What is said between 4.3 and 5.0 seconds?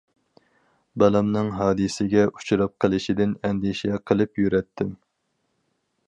يۈرەتتىم.